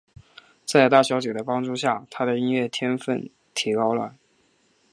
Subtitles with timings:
[0.65, 4.15] 在大小姐的帮助下他的音乐天份提高了。